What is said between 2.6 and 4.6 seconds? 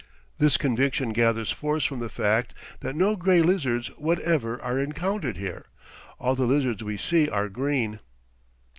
that no gray lizards whatever